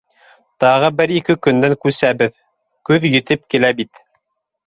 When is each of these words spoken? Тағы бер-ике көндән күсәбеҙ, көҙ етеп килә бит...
Тағы 0.63 0.87
бер-ике 1.01 1.33
көндән 1.47 1.75
күсәбеҙ, 1.83 2.33
көҙ 2.91 3.07
етеп 3.11 3.45
килә 3.55 3.73
бит... 3.83 4.05